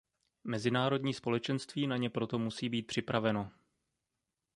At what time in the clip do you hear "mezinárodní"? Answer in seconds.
0.43-1.13